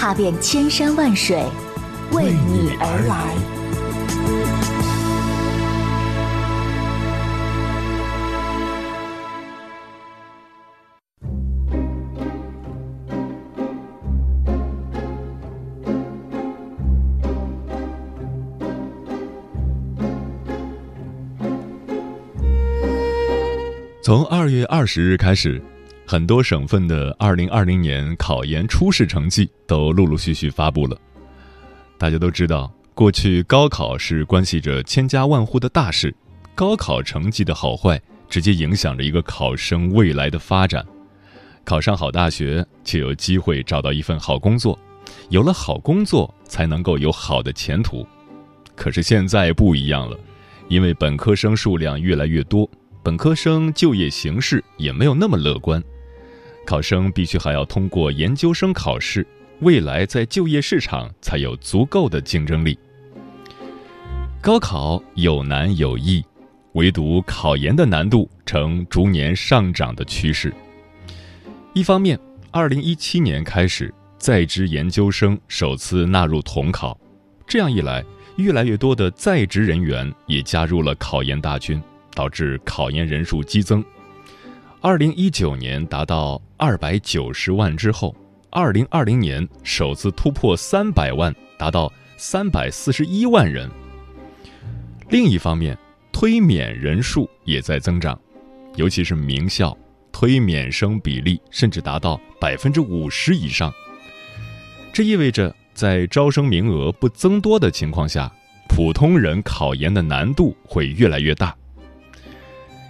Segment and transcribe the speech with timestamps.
[0.00, 1.42] 踏遍千山万水，
[2.12, 3.34] 为你而来。
[24.00, 25.60] 从二月二十日开始，
[26.10, 30.98] 很多省份的二零二零年考研初试成绩都陆陆续续发布了。
[31.98, 36.16] 大家都知道，过去高考是关系着千家万户的大事，
[36.54, 40.82] 高考成绩的好坏直接影响着一个考生未来的发展。
[41.62, 44.78] 考上好大学，就有机会找到一份好工作，
[45.28, 48.06] 有了好工作，才能够有好的前途。
[48.74, 50.18] 可是现在不一样了，
[50.68, 52.66] 因为本科生数量越来越多。
[53.00, 55.82] 本科生就业形势也没有那么乐观，
[56.68, 59.26] 考生必须还要通过研究生考试，
[59.60, 62.78] 未来在就业市场才有足够的竞争力。
[64.42, 66.22] 高考有难有易，
[66.74, 70.52] 唯独考研的难度呈逐年上涨的趋势。
[71.72, 72.20] 一方面，
[72.50, 77.00] 二零一七年开始，在职研究生首次纳入统考，
[77.46, 78.04] 这样一来，
[78.36, 81.82] 越来越多的在职人员也加入了考研大军。
[82.14, 83.84] 导致考研人数激增，
[84.80, 88.14] 二零一九年达到二百九十万之后，
[88.50, 93.70] 二零二零年首次突破三百万，达到三百四十一万人。
[95.08, 95.78] 另一方面，
[96.10, 98.20] 推免人数也在增长，
[98.74, 99.76] 尤其是名校，
[100.10, 103.72] 推免生比例甚至达到百分之五十以上。
[104.92, 108.30] 这意味着，在招生名额不增多的情况下，
[108.68, 111.54] 普通人考研的难度会越来越大。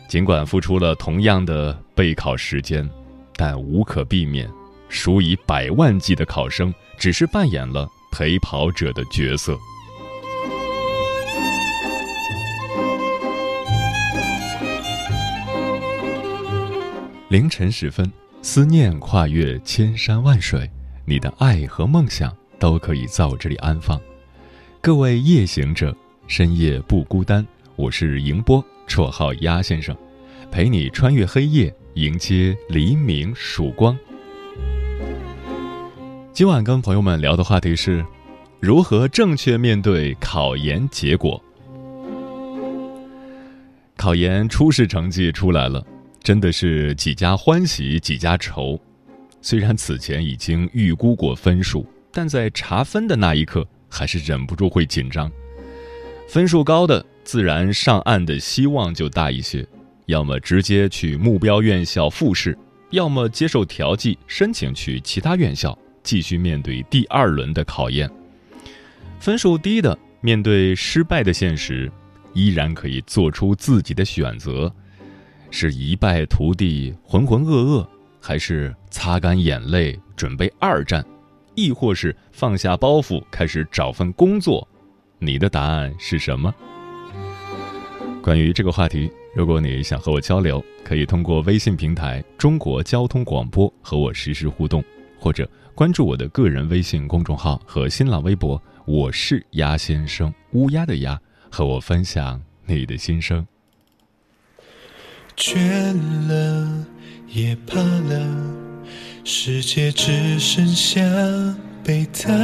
[0.09, 2.89] 尽管付出了同样的备考时间，
[3.39, 4.51] 但无可避免，
[4.89, 9.57] 数以百万计的考生只是扮演了陪跑者的角色。
[17.29, 18.11] 凌晨时分，
[18.43, 20.69] 思念跨越千山万水，
[21.05, 24.01] 你的爱和梦想都可以在我这里安放。
[24.81, 25.95] 各位夜行者，
[26.27, 28.65] 深夜不孤单，我是迎波。
[28.89, 29.95] 绰号鸭先生，
[30.51, 33.99] 陪你穿越黑夜，迎接黎明曙光。
[36.33, 38.07] 今晚跟朋友们聊的话题是：
[38.61, 41.43] 如何正确面对考研结果。
[43.97, 45.85] 考研初试成绩出来了，
[46.23, 48.81] 真的是几家欢喜几家愁。
[49.43, 55.29] 虽然此前已经预估过分数，但在查分的那一刻，还是忍不住会紧张。
[56.29, 57.05] 分数高的。
[57.25, 59.67] 自然上岸的希望就大一些，
[60.09, 62.57] 要么直接去目标院校复试，
[62.91, 68.11] 要么接受调剂申请去其他院校，继续面对第二轮的考验。
[69.21, 71.93] 分数低的，面对失败的现实，
[72.33, 74.73] 依然可以做出自己的选择：
[75.51, 77.87] 是一败涂地、浑浑噩噩，
[78.19, 81.05] 还是擦干眼泪准备二战，
[81.55, 84.67] 亦或是放下包袱开始找份工作？
[85.19, 86.55] 你的答案是什么？
[88.23, 94.83] 关于这个话题，如果你想和我交流，可以通过微信平台“中国交通广播”和我实时互动，
[95.17, 101.17] 或者关注我的个人微信公众号和新浪微博“我是鸭先生”（乌鸦的鸭），
[101.53, 103.47] 和我分享你的心声。
[105.37, 105.57] 倦
[106.27, 106.85] 了，
[107.29, 108.27] 也怕了，
[109.23, 111.01] 世界只剩下
[111.85, 112.37] 悲叹。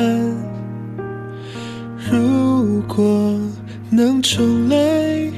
[2.08, 3.36] 如果
[3.90, 5.32] 能重来。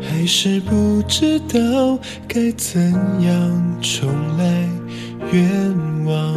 [0.00, 2.80] 还是不知道该怎
[3.20, 4.68] 样重来，
[5.32, 5.44] 愿
[6.04, 6.34] 望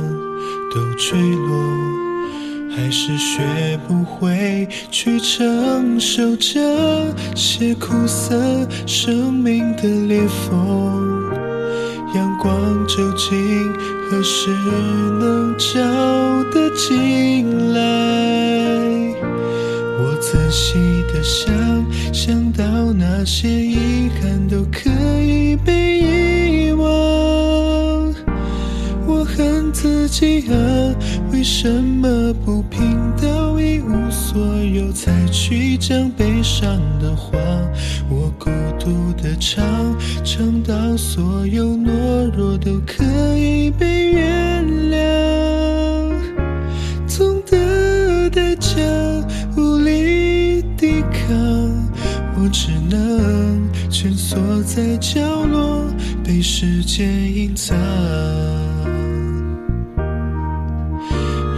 [0.73, 11.21] 都坠落，还是学不会去承受这些苦涩生命的裂缝。
[12.13, 12.53] 阳光
[12.87, 13.73] 究竟
[14.09, 14.49] 何时
[15.19, 15.79] 能照
[16.51, 17.81] 得进来？
[20.21, 20.77] 仔细
[21.11, 21.51] 的想，
[22.13, 22.63] 想到
[22.93, 24.89] 那些遗憾都可
[25.19, 26.85] 以被遗忘。
[29.07, 29.61] 我恨。
[29.73, 30.53] 自己啊，
[31.31, 32.79] 为什么不拼
[33.19, 37.39] 到一无所有，才去讲悲伤的话？
[38.07, 39.65] 我孤独的唱，
[40.23, 43.03] 唱到所有懦弱都可
[43.35, 45.50] 以被原谅。
[52.51, 55.85] 只能蜷缩在角落，
[56.23, 57.77] 被时间隐藏。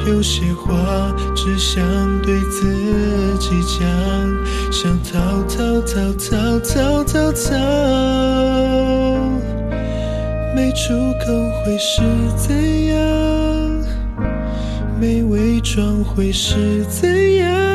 [0.05, 1.81] 有些话只想
[2.21, 3.49] 对自己
[3.79, 3.81] 讲，
[4.71, 7.49] 想逃逃逃逃逃逃逃，
[10.55, 10.93] 没出
[11.25, 11.33] 口
[11.65, 12.01] 会是
[12.37, 12.95] 怎样？
[14.99, 17.72] 没伪装会是怎样？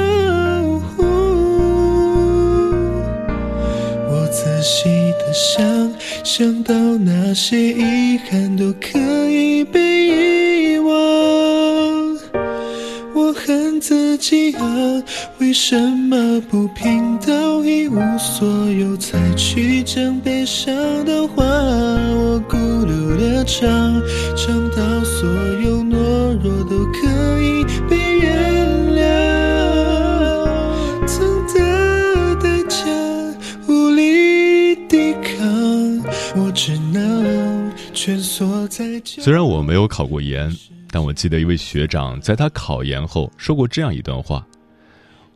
[5.39, 5.93] 想，
[6.25, 8.99] 想到那些遗憾都可
[9.31, 10.89] 以被遗忘。
[13.15, 14.65] 我恨自己啊，
[15.39, 20.75] 为什么不拼到一无所有，才去讲悲伤
[21.05, 21.45] 的话？
[21.45, 23.69] 我孤独的唱，
[24.37, 25.29] 唱到所
[25.65, 25.95] 有懦
[26.43, 27.48] 弱都可以
[39.17, 40.55] 虽然我没有考过研，
[40.91, 44.47] 但我记得一位学长在他考研后说过这样一段话：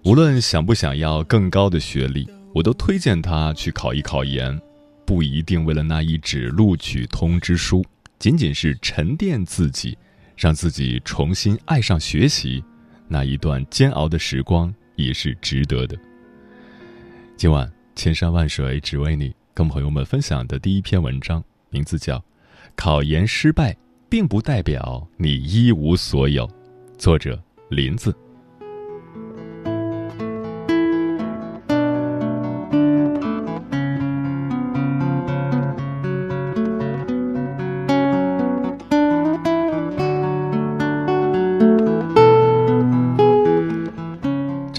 [0.04, 4.60] 无论想不想要更高的学历，我都推荐他去考一考研，
[5.06, 7.82] 不一定为了那一纸录取通知书，
[8.18, 9.96] 仅仅是沉淀自己，
[10.36, 12.62] 让自己重新爱上学习，
[13.08, 15.96] 那一段煎熬的时光也是值得的。
[17.36, 22.18] 今晚千山万水只为你，跟朋友们分享的第一篇文章，名字叫
[22.76, 23.76] 《考研失败
[24.08, 26.46] 并不代表你一无所有》，
[26.98, 28.14] 作者林子。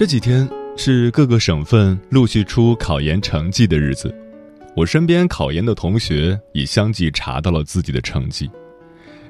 [0.04, 0.46] 这几天
[0.76, 4.14] 是各个省份陆续出考研成绩的日子，
[4.76, 8.50] 我身边考研的同学也相继查到了自己的成绩。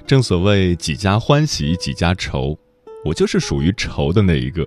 [0.06, 2.58] 正所谓几家欢喜几家愁，
[3.04, 4.66] 我就是属于愁的那一个。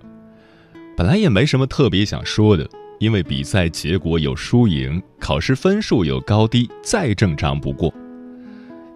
[0.95, 2.67] 本来也没什么特别想说的，
[2.99, 7.93] 因为比赛结果有输赢，考试分数有高低，再正常不过。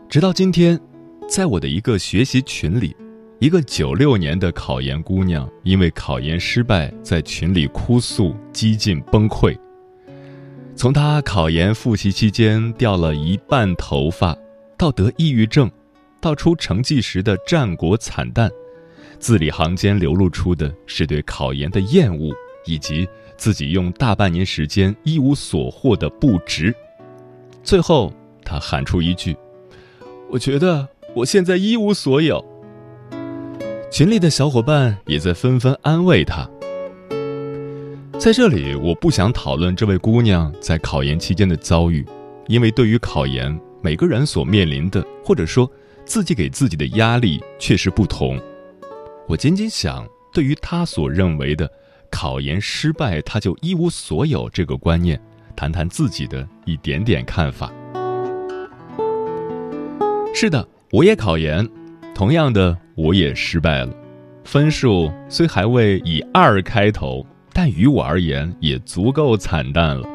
[0.09, 0.79] 直到今天，
[1.27, 2.95] 在我的一个学习群里。
[3.39, 9.57] 一个九六年的考研姑娘，因为考研失败，在群里哭诉，几近崩溃。
[10.81, 14.35] 从他考研复习期间掉了一半头发，
[14.75, 15.69] 到得抑郁症，
[16.19, 18.49] 到出成绩时的战果惨淡，
[19.19, 22.33] 字里行间流露出的是对考研的厌恶，
[22.65, 23.07] 以及
[23.37, 26.73] 自己用大半年时间一无所获的不值。
[27.63, 28.11] 最后，
[28.43, 29.37] 他喊出一句
[30.31, 32.43] ：“我觉得我现在一无所有。”
[33.93, 36.49] 群里的小伙伴也在纷纷安慰他。
[38.21, 42.05] 在这里，我不想讨论这位姑娘在考研期间的遭遇，
[42.45, 45.67] 因为对于考研，每个人所面临的，或者说
[46.05, 48.39] 自己给自己的压力确实不同。
[49.27, 51.67] 我仅仅想，对于她所认为的
[52.11, 55.19] 考研失败，她就一无所有这个观念，
[55.55, 57.73] 谈谈自己的一点点看法。
[60.31, 61.67] 是的，我也考研。
[62.13, 63.91] 同样的，我也失败了，
[64.43, 70.07] 分数虽还未以二开头，但于我而言也足够惨淡了。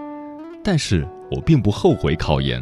[0.64, 2.60] 但是我并不后悔考研，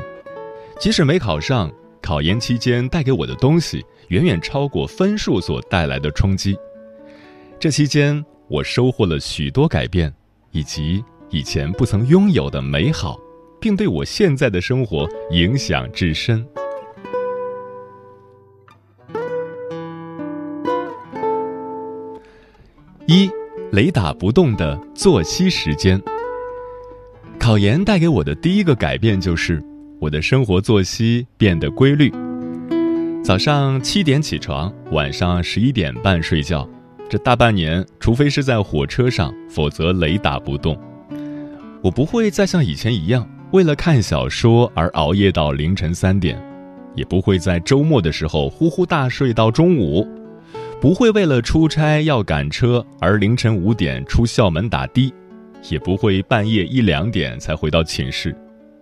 [0.79, 6.57] 即使没考上，考研期间带给我的东西远远超过分数所带来的冲击。
[7.59, 10.13] 这期间，我收获了许多改变，
[10.51, 13.19] 以及以前不曾拥有的美好，
[13.61, 16.47] 并对我现在的生活影响至深。
[23.75, 26.01] 雷打不动的作息时间。
[27.41, 29.61] 考研带给我的第一个改变就是，
[30.01, 32.13] 我的生活作息变得规律。
[33.25, 36.69] 早上七点起床，晚上十一点半睡觉。
[37.11, 40.79] 这大半年，除非是在火车上，否则雷打不动。
[41.83, 46.41] 我不会再像以前一样，为了看小说而熬夜到凌晨三点，
[46.95, 50.07] 也不会在周末的时候呼呼大睡到中午。
[50.85, 55.11] 不会为了出差要赶车而凌晨五点出校门打的，
[55.71, 58.37] 也不会半夜一两点才回到寝室。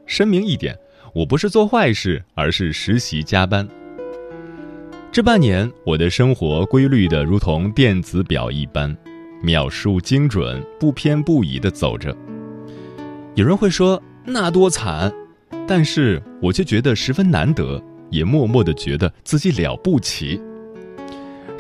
[0.04, 0.76] 声明一点，
[1.14, 3.68] 我不是做坏事，而是实习加班。
[5.12, 8.97] 这半年，我的生活规律的如同电子表一般，
[9.40, 12.12] 秒数精准，不偏不倚的走着。
[13.37, 15.12] 有人会说那多惨，
[15.68, 17.80] 但是我却觉得十分难得，
[18.11, 20.40] 也默默的觉得自己了不起。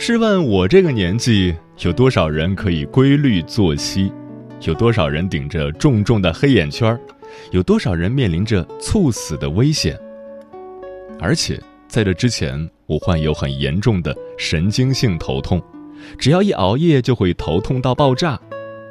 [0.04, 4.12] 试问我这个年纪，有多少人可以规律作息？
[4.62, 6.98] 有多少人顶着重重的黑眼圈？
[7.52, 9.96] 有多少人面临着猝死的危险？
[11.20, 11.56] 而且。
[11.86, 15.62] 在这之前，我患有很严重的神经性头痛，
[16.18, 18.40] 只要一熬夜就会头痛到爆炸，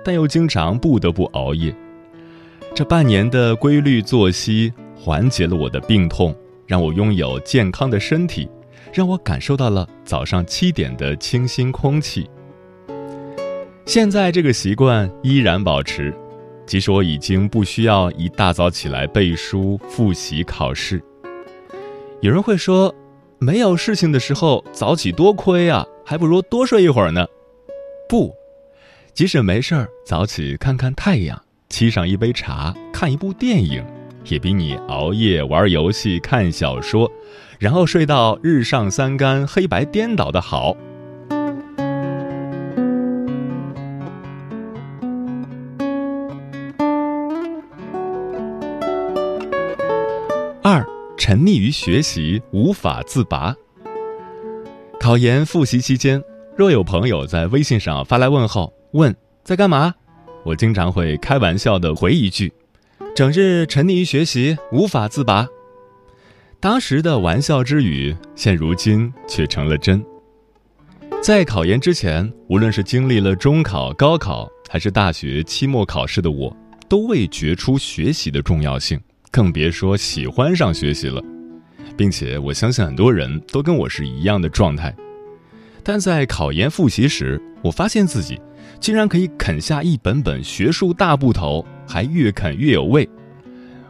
[0.06, 1.75] 但又经常不得不熬夜。
[2.74, 6.34] 这半年的规律作息缓解了我的病痛，
[6.65, 8.48] 让我拥有健康的身体，
[8.93, 12.29] 让我感受到了早上七点的清新空气。
[13.86, 16.13] 现在这个习惯依然保持，
[16.65, 21.01] 即使我已经不需要一大早起来背书、复习、考试。
[22.21, 22.93] 有人会说，
[23.39, 27.25] 没有事情的时候早起多亏啊，还不如多睡一会儿呢。
[28.07, 28.31] 不，
[29.13, 33.83] 即使没事儿，早起看看太阳，沏上一杯茶，看一部电影，
[34.25, 37.11] 也比你熬夜玩游戏、看小说，
[37.59, 40.75] 然后睡到日上三竿、黑白颠倒的好。
[50.63, 50.85] 二。
[51.17, 53.55] 沉溺于学习无法自拔。
[54.99, 56.19] 考研复习期间，
[56.57, 59.93] 若有朋友在微信上发来问候，问在干嘛，
[60.43, 62.51] 我经常会开玩笑的回一句
[63.15, 65.48] ：“整日沉溺于学习无法自拔。”
[66.60, 70.03] 当时的玩笑之语，现如今却成了真。
[71.22, 76.56] 在考研之前，无论是经历了中考、高考，还是大学期末考试的我，
[76.88, 79.00] 都未觉出学习的重要性。
[79.30, 81.24] 更别说喜欢上学习了，
[81.96, 84.94] 并且我相信很多人都跟我是一样的状态。
[85.84, 88.39] 但在考研复习时，我发现自己
[88.81, 93.07] 竟然可以啃下一本本学术大部头，还越啃越有味。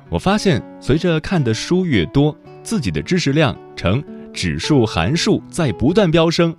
[0.10, 6.54] 我发现，随着看的书越多，自己的知识量呈指数函数在不断飙升，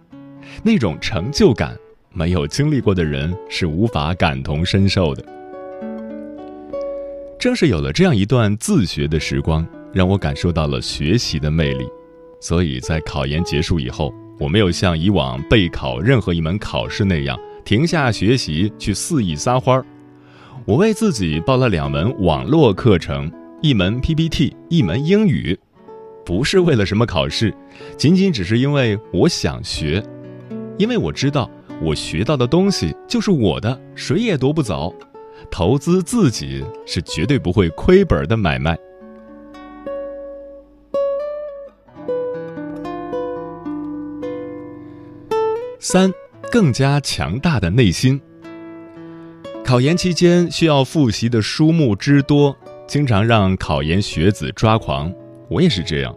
[0.63, 1.77] 那种成就感，
[2.11, 5.23] 没有经历过的人是无法感同身受的。
[7.39, 11.87] 正是有了这样一段自学的时光，让我感受到了学习的魅力。
[12.41, 19.85] 所以在考研结束以后，我没有像以往备考任何一门考试那样停下学习去肆意撒欢儿。
[20.65, 25.59] 我为自己报了两门网络课程，一门 PPT，一门英语，
[26.25, 27.53] 不是为了什么考试，
[27.97, 30.03] 仅仅只是因为我想学，
[30.79, 31.51] 因为我知道
[31.81, 34.95] 我学到的东西就是我的，谁也夺不走。
[35.51, 38.79] 投资自己是绝对不会亏本的买卖。
[45.81, 46.13] 三，
[46.53, 48.21] 更加强大的内心。
[49.65, 52.55] 考研期间需要复习的书目之多，
[52.87, 55.11] 经常让考研学子抓狂。
[55.49, 56.15] 我也是这样，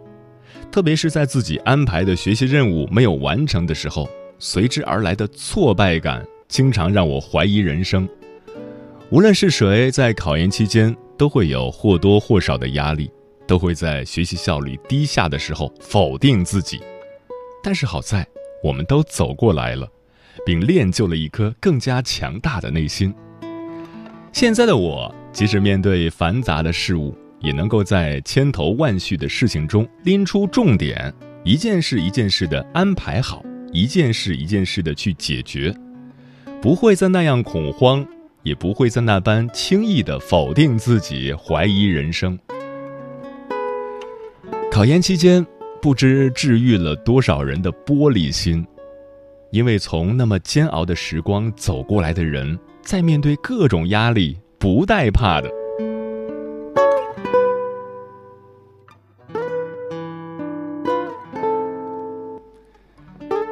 [0.70, 4.06] 特别是在自己安排的学习任务没有完成的时候，
[4.38, 8.06] 随之而来的挫败感，经常让我怀疑人生。
[9.08, 13.10] 无论是谁在考研期间，都会有或多或少的压力，
[13.46, 16.78] 都会在学习效率低下的时候否定自己。
[17.62, 18.26] 但是好在，
[18.62, 19.88] 我们都走过来了，
[20.44, 23.14] 并练就了一颗更加强大的内心。
[24.32, 31.12] 现在的我，即使面对繁杂的事物，也能够在千头万绪的事情中拎出重点，
[31.44, 35.74] 一件事一件事的安排好，一件事一件事的去解决，
[36.60, 38.06] 不会再那样恐慌。
[38.42, 42.38] 也不会在那般轻易的否定自己、怀疑人生。
[44.70, 45.44] 考研期间，
[45.82, 48.64] 不知治愈了多少人的玻璃心，
[49.50, 55.50] 因为从那么煎熬的时光走过来的人，在面对各种压力不带怕的。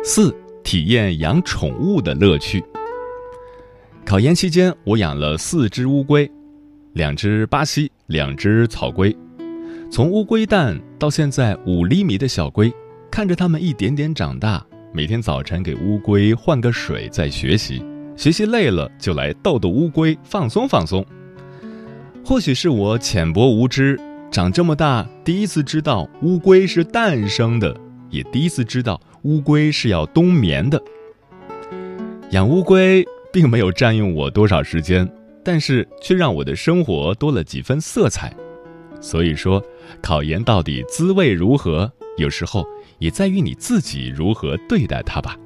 [0.02, 2.62] 四，体验养宠物的乐趣。
[4.04, 6.30] 考研期间，我养了四只乌龟，
[6.92, 9.16] 两只巴西，两只草龟。
[9.90, 12.70] 从乌龟蛋到现在五厘米的小龟，
[13.10, 14.64] 看着它们一点点长大。
[14.96, 17.84] 每天早晨给乌龟换个水，再学习。
[18.16, 21.04] 学习累了就来逗逗乌龟，放松放松。
[22.24, 23.98] 或许是我浅薄无知，
[24.30, 27.76] 长这么大第一次知道乌龟是蛋生的，
[28.08, 30.80] 也第一次知道乌龟是要冬眠的。
[32.30, 33.04] 养乌龟。
[33.32, 35.10] 并没有占用我多少时间，
[35.44, 38.32] 但是却让我的生活多了几分色彩。
[39.00, 39.60] 所以说，
[40.00, 41.90] 考研到底滋味如何？
[42.16, 42.64] 有时候
[42.98, 45.36] 也在于你自己如何对待它吧。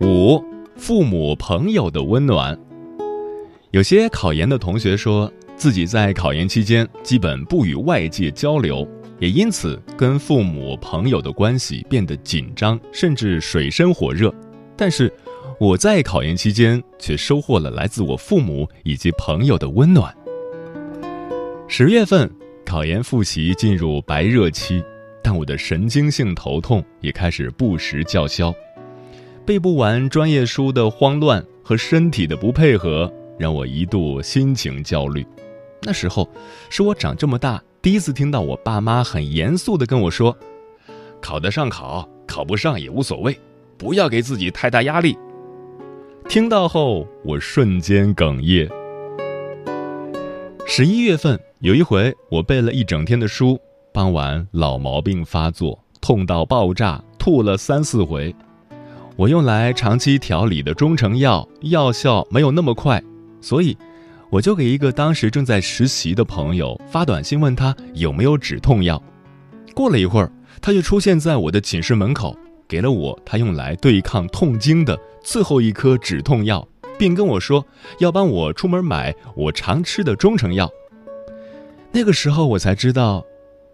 [0.00, 0.44] 五，
[0.76, 2.58] 父母朋友的温暖。
[3.70, 8.86] 有些考研的同学说自己在考研期间基本不与外界交流，
[9.18, 14.32] 也因此跟父母朋友的关系变得紧张，甚至水深火热。
[14.76, 15.12] 但是
[15.58, 20.14] 我在考研期间却收获了来自我父母以及朋友的温暖。
[21.66, 22.30] 十月份，
[22.64, 24.84] 考研复习进入白热期，
[25.22, 28.54] 但我的神经性头痛也开始不时叫嚣。
[29.46, 35.26] 背不完专业书的慌乱和身体的不配合，让我一度心情焦虑。
[35.82, 36.28] 那时候，
[36.68, 40.36] 是我长这么大第一次听到我爸妈很严肃地跟我说
[41.20, 43.36] ：“考得上考，考不上也无所谓，
[43.76, 45.16] 不要给自己太大压力。”
[46.28, 48.68] 听到后，我瞬间哽咽。
[50.66, 53.60] 十一月份有一回，我背了一整天的书，
[53.92, 58.34] 傍晚老毛病发作，痛到爆炸，吐了三四回。
[59.14, 63.00] 我用来长期调理的中成药药效没有那么快，
[63.42, 63.76] 所以
[64.30, 69.00] 我就给一个当时正在实习的朋友发短信问他有没有止痛药。
[69.74, 72.34] 过了一会儿，他就出现在我的寝室门口，
[72.66, 76.66] 给了我他用来对抗痛经的最后一颗止痛药，
[76.98, 77.66] 并跟我说
[77.98, 80.70] 要帮我出门买我常吃的中成药。
[81.92, 83.24] 那个时候我才知道，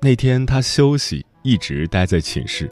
[0.00, 2.71] 那天他休息，一直待在寝室。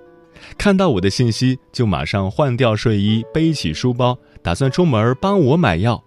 [0.56, 6.02] 看到我的信息，就马上换掉睡衣，背起书包，打算出门帮我买药。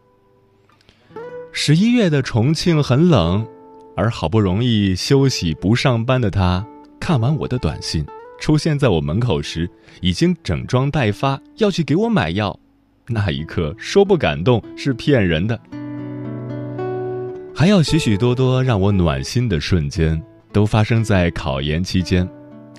[1.52, 3.46] 十一月的重庆很冷，
[3.96, 6.66] 而好不容易休息不上班的他，
[7.00, 8.06] 看完我的短信，
[8.40, 9.70] 出现在我门口时，
[10.00, 12.58] 已经整装待发，要去给我买药。
[13.12, 15.60] 那一刻，说不感动是骗人的。
[17.54, 22.28] 还有许许多多让我暖心的瞬间，都发生在考研期间。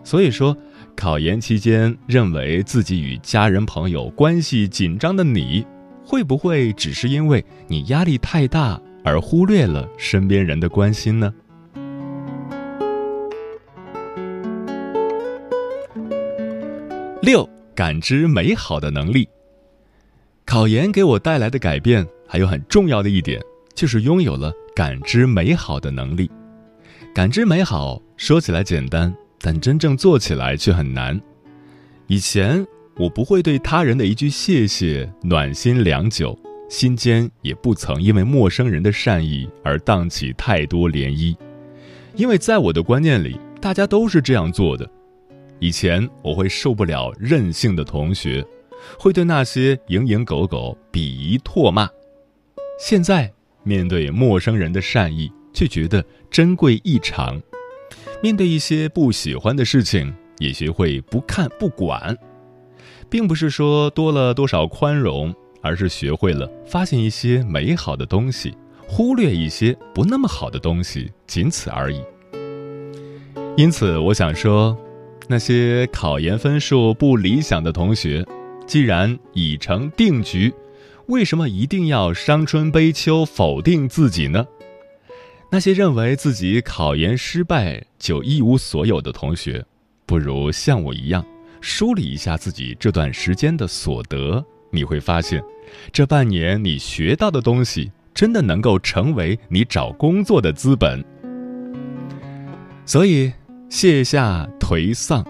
[0.02, 0.56] 所以说。
[0.94, 5.66] 考研期间，认为自己与家人朋友关系紧张的你，
[6.04, 11.32] 会不会只是因为你压力太大而忽略了身边人的关心呢？
[17.22, 19.26] 六，感知美好的能力。
[20.52, 23.40] 考研给我带来的改变，还有很重要的一点，
[23.74, 26.30] 就是拥有了感知美好的能力。
[27.14, 29.10] 感知美好，说起来简单。
[29.40, 31.18] 但真正做起来却很难。
[32.06, 32.62] 以前
[32.96, 36.38] 我不会对他人的一句谢谢暖心良久，
[36.68, 41.34] 心间也不曾因为陌生人的善意而荡起太多涟漪，
[42.14, 44.86] 因为在我的观念里，大家都是这样做的。
[45.60, 48.44] 以前我会受不了任性的同学，
[48.98, 51.88] 会对那些蝇营狗苟鄙夷唾骂。
[52.78, 57.40] 现在面对陌生人的善意，却觉得珍贵异常。
[58.22, 62.16] 面对一些不喜欢的事情，也学会不看不管，
[63.08, 68.54] 并不是说多了多少宽容，而是学会了发现一些美好的东西，
[68.86, 72.00] 忽略一些不那么好的东西，仅此而已。
[73.56, 74.76] 因此，我想说，
[75.28, 78.24] 那些考研分数不理想的同学，
[78.72, 80.50] 既然已成定局，
[81.04, 84.46] 为什么一定要伤春悲秋，否定自己呢？
[85.50, 89.62] 那些认为自己考研失败就一无所有的同学，
[90.06, 91.22] 不如像我一样
[91.60, 94.42] 梳理一下自己这段时间的所得。
[94.70, 95.44] 你会发现，
[95.92, 101.04] 这半年你学到的东西，真的能够成为你找工作的资本。
[102.86, 103.30] 所以，
[103.68, 105.22] 卸下颓丧，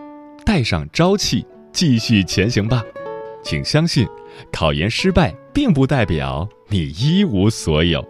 [0.47, 2.85] 带上朝气，继续前行吧。
[3.43, 4.09] 请相信，
[4.53, 8.05] 考研失败并不代表你一无所有。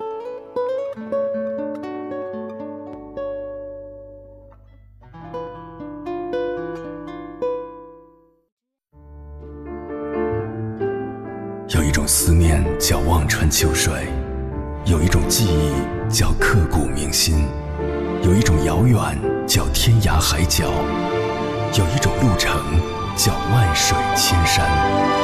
[11.75, 13.93] 有一种思念叫望穿秋水，
[14.85, 15.73] 有一种记忆
[16.13, 17.47] 叫刻骨铭心，
[18.23, 18.99] 有一种遥远
[19.47, 20.71] 叫天涯海角，
[21.79, 22.61] 有一种路程
[23.17, 25.22] 叫万水千山。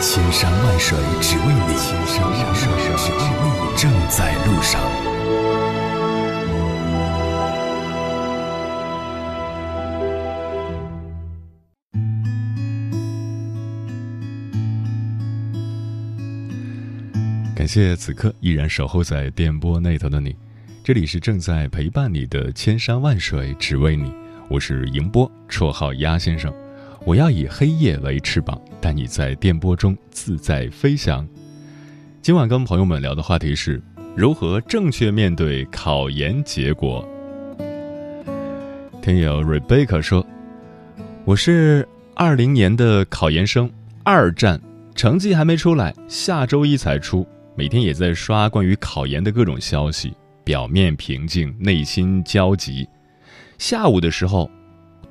[0.00, 1.74] 千山万水只为你，
[3.76, 4.80] 正在路上。
[17.56, 20.36] 感谢此刻依然守候在电波那头的你，
[20.84, 24.12] 这里是正在陪伴你的千山万水只为你，
[24.48, 26.52] 我是迎波，绰号鸭先生。
[27.06, 31.28] 我要以黑夜为翅膀，带你在电波中自在飞翔。
[32.22, 33.78] 今晚跟朋友们聊的话题是：
[34.16, 37.06] 如何正确面对考研结果？
[39.02, 40.26] 听友 Rebecca 说
[41.26, 43.70] ：“我是二零年的考研生，
[44.02, 44.58] 二战
[44.94, 47.26] 成绩还没出来，下周一才出。
[47.54, 52.88] 每天也在刷关于考研的各种消息，表面平静，内心焦急。
[53.58, 54.50] 下午的时候，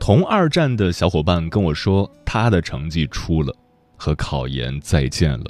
[0.05, 3.55] 同二战的小伙伴跟我说，他的成绩出了，
[3.95, 5.45] 和考研再见了。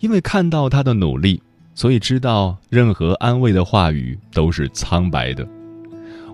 [0.00, 1.42] 因为看到他的努力，
[1.74, 5.46] 所以知道任何安慰的话语都是苍白的。”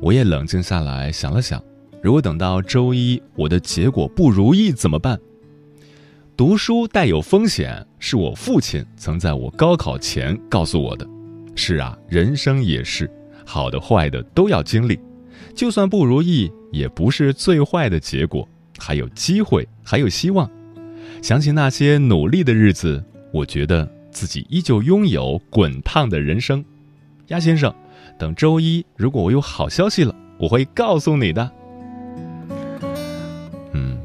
[0.00, 1.60] 我也冷静下来想了想，
[2.00, 5.18] 如果等到周一我的结果不如意怎么办？
[6.36, 11.04] 读书带有风险，是我父亲曾在我高考前告诉我的。
[11.56, 13.10] 是啊，人生也是，
[13.44, 14.96] 好的坏的都要经历，
[15.58, 20.48] 就算不如意，也不是最坏的结果，还有机会，还有希望。
[21.20, 26.64] 想起那些努力的日子，我觉得自己依旧拥有滚烫的人生。
[27.26, 27.74] 鸭先生。
[28.16, 31.50] 等周一，如果我有好消息了，我会告诉你的。
[33.72, 33.98] 嗯，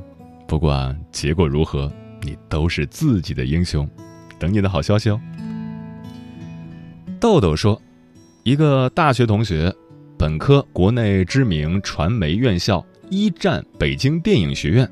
[0.48, 1.92] 不管结果如何，
[2.24, 3.88] 你都是自己的英雄。
[4.40, 5.22] 等你的好消息哦。
[7.20, 7.80] 豆豆说，
[8.42, 9.72] 一个大学同学，
[10.18, 14.90] 本科国内知名传媒院校一战北京电影学院，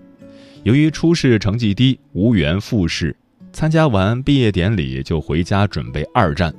[0.63, 3.15] 由于初试成绩低，无缘复试，
[3.53, 6.53] 参加完毕业典礼就回家准备二战。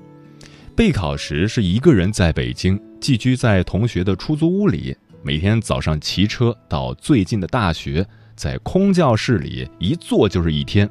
[0.74, 10.88] 备考时是一个人在北京寄居在同学的出租屋里，每天早上骑车到最近的大学，在空教室里一坐就是一天，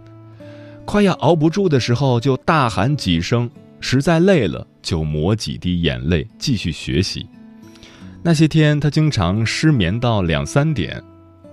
[0.86, 7.28] 快要熬不住的时候就大喊几声，实在累了就抹几滴眼泪继续学习。
[8.24, 11.02] 那些天他经常失眠到两三点，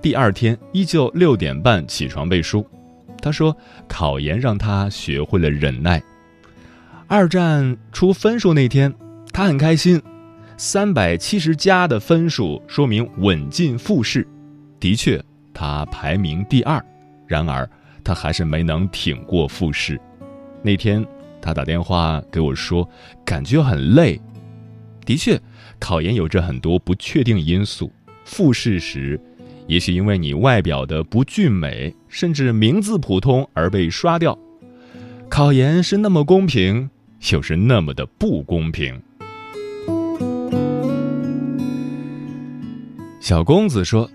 [0.03, 2.67] 第二天依旧六点半起床背书。
[3.23, 3.57] 他说
[3.89, 6.03] 考研让他学会了忍耐。
[7.07, 8.93] 二战出分数那天，
[9.33, 10.01] 他很开心，
[10.59, 14.29] 三百七十加的分数说明稳进复试。
[14.79, 15.19] 的确，
[15.55, 16.85] 他排名第二，
[17.27, 17.69] 然而
[18.05, 19.99] 他还是没能挺过复试。
[20.63, 21.05] 那天
[21.41, 22.87] 他打电话给我说，
[23.25, 24.21] 感觉很累。
[25.07, 25.41] 的确，
[25.79, 27.91] 考研有着很多不确定因素。
[28.25, 29.21] 复试时，
[29.67, 34.38] 也许因为你外表的不俊美，甚至名字普通而被刷掉。
[35.29, 36.91] 考研是那么公平。
[37.33, 38.95] 又是那么的不公平。
[43.21, 44.09] 小公子说：“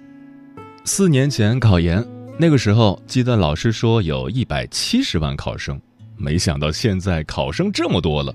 [0.86, 2.02] 四年前考研，
[2.40, 5.82] 那个时候记得老师说有一百七十万考生，
[6.16, 8.34] 没想到现在考生这么多了。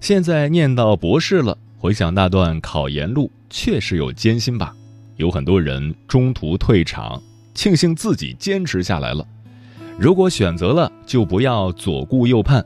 [0.00, 4.74] 现在念到博士了，回想那段考研路，确实有艰辛吧？
[5.16, 9.22] 有很多人中途退场，庆幸自己坚持下来了。
[9.98, 12.64] 如果选择了，就不要左顾右盼。”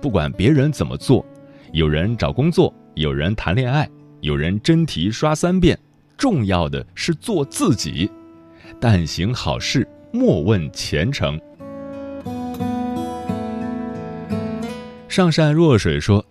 [0.00, 1.26] 不管别人怎么做，
[1.72, 5.76] 有人找工作，有人谈恋爱，有人真题刷三遍，
[6.16, 8.08] 重要的是做自己。
[8.78, 11.40] 但行好事，莫问前程。
[15.08, 16.24] 上善若水说，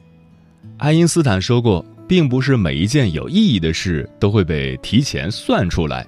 [0.78, 6.06] 爱因斯坦说过，并不是每一件有意义的事都会被提前算出来。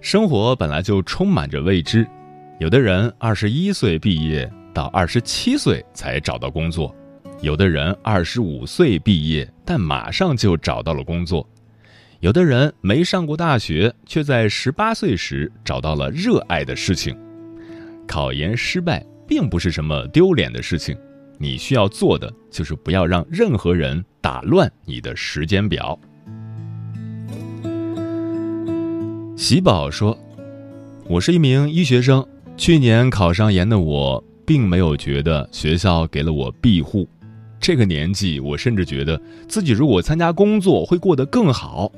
[0.00, 2.04] 生活本来就充满着未知，
[2.58, 4.52] 有的人二十一岁毕业。
[4.74, 6.96] 到二十七岁才找到工作，
[7.42, 11.46] 有的人二十五岁毕业，但马上就找到了工作；
[12.20, 17.14] 有的人没上过大学，却在十八岁时找到了热爱的事情。
[18.08, 20.96] 考研失败并不是什么丢脸的事情，
[21.38, 25.98] 你需要做的就是不要让任何人打乱你的时间表。
[29.36, 30.16] 喜宝说
[31.08, 37.08] ：“我是一名医学生，去年考上研的我。”并没有觉得学校给了我庇护，
[37.60, 41.90] 这个年纪我甚至觉得自己如果参加工作会过得更好，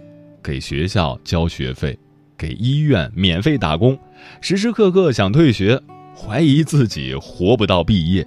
[0.42, 1.98] 给学校交学费，
[2.36, 3.98] 给医院免费打工，
[4.42, 5.80] 时时刻刻想退学，
[6.14, 8.24] 怀疑自己活不到毕业。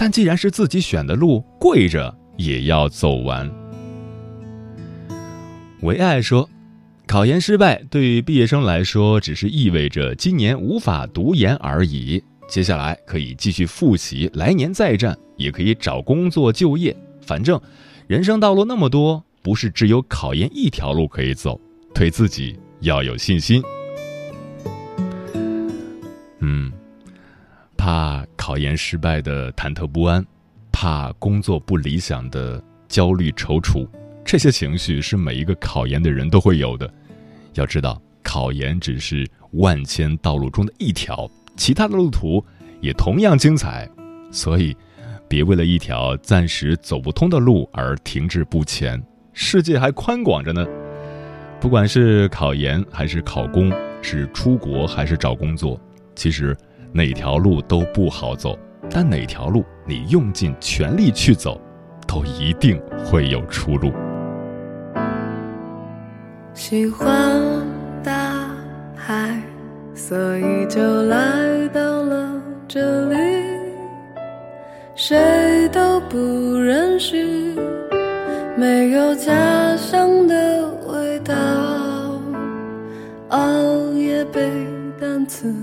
[0.00, 3.50] 但既然是自己选的路，跪着也要走完。
[5.82, 6.48] 唯爱说，
[7.04, 12.22] 考研失败对于毕业生来说，只是意味着今年无法读研而已。
[12.48, 16.96] 接下来可以继续复习，来年再战，也可以找工作就业。
[17.20, 17.60] 反正
[18.06, 21.60] 人生道路那么多，不是只有考研一条路可以走。
[21.92, 23.60] 对自己要有信心。
[26.38, 26.72] 嗯，
[27.76, 30.24] 怕考研失败的忐忑不安，
[30.72, 32.58] 怕工作不理想的
[32.88, 33.86] 焦虑踌躇，
[34.24, 36.90] 这些情绪是每一个考研的人都会有的。
[37.52, 41.30] 要知道，考研只是万千道路中的一条。
[41.58, 42.42] 其他的路途
[42.80, 43.86] 也同样精彩，
[44.30, 44.74] 所以
[45.28, 48.98] 别为了一条暂时走不通的路而停滞不前。
[49.34, 50.66] 世界还宽广着呢。
[51.60, 55.78] 不管是考研还是考公，是出国还是找工作，
[56.14, 56.56] 其实
[56.92, 58.58] 哪条路都不好走，
[58.90, 61.60] 但哪条路你用尽全力去走，
[62.06, 63.92] 都一定会有出路。
[66.54, 67.40] 喜欢
[68.02, 68.50] 大
[68.96, 69.40] 海，
[69.94, 73.16] 所以就来到了这里，
[74.96, 76.18] 谁都不
[76.56, 77.54] 认识，
[78.56, 81.34] 没有家乡的味道。
[83.28, 83.38] 熬
[83.92, 84.50] 夜背
[84.98, 85.54] 单词，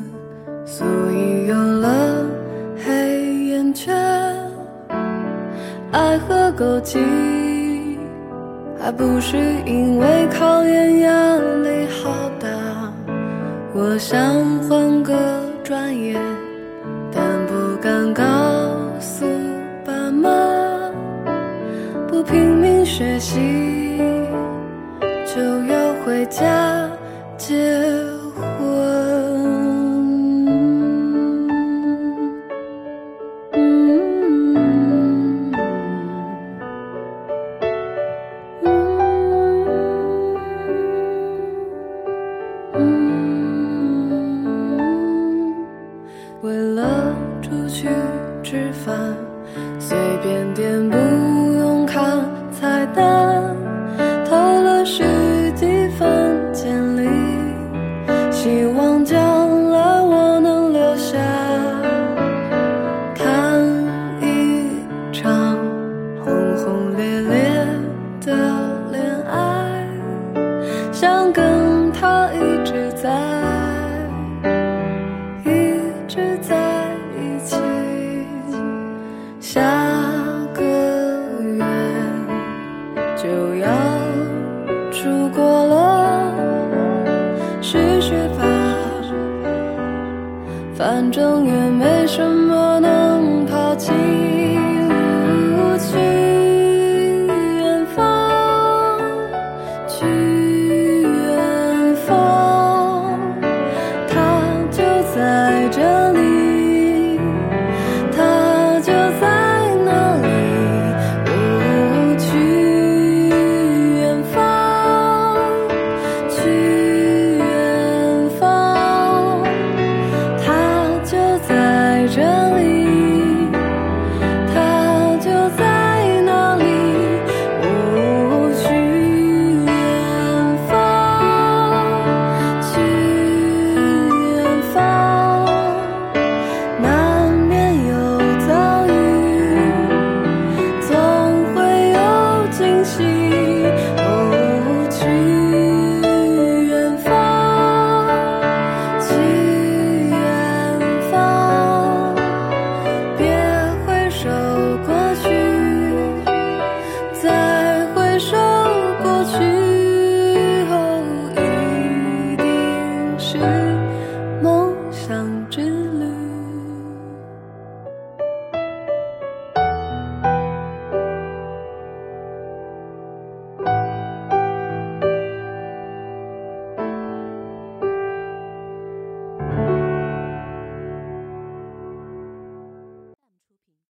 [0.77, 2.25] 所以有了
[2.83, 3.95] 黑眼圈。
[5.93, 6.99] 爱和枸杞，
[8.77, 12.49] 还不是因为考研压力好大。
[13.73, 14.19] 我想
[14.67, 15.13] 换个
[15.63, 16.19] 专业，